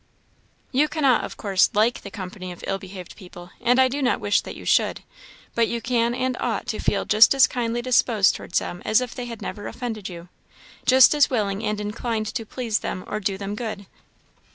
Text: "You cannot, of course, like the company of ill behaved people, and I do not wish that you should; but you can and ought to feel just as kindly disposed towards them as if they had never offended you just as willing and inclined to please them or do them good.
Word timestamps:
"You 0.71 0.87
cannot, 0.87 1.23
of 1.23 1.37
course, 1.37 1.69
like 1.75 2.01
the 2.01 2.09
company 2.09 2.51
of 2.51 2.63
ill 2.65 2.79
behaved 2.79 3.15
people, 3.15 3.51
and 3.61 3.79
I 3.79 3.87
do 3.87 4.01
not 4.01 4.19
wish 4.19 4.41
that 4.41 4.55
you 4.55 4.65
should; 4.65 5.01
but 5.53 5.67
you 5.67 5.79
can 5.79 6.15
and 6.15 6.35
ought 6.39 6.65
to 6.69 6.79
feel 6.79 7.05
just 7.05 7.35
as 7.35 7.45
kindly 7.45 7.83
disposed 7.83 8.35
towards 8.35 8.57
them 8.57 8.81
as 8.83 8.99
if 8.99 9.13
they 9.13 9.25
had 9.25 9.43
never 9.43 9.67
offended 9.67 10.09
you 10.09 10.27
just 10.87 11.13
as 11.13 11.29
willing 11.29 11.63
and 11.63 11.79
inclined 11.79 12.25
to 12.33 12.47
please 12.47 12.79
them 12.79 13.03
or 13.05 13.19
do 13.19 13.37
them 13.37 13.53
good. 13.53 13.85